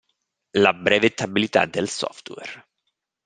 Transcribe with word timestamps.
La 0.57 0.73
brevettabilità 0.73 1.67
del 1.67 1.87
software. 1.87 2.65